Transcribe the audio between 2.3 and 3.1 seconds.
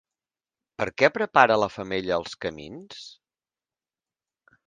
camins?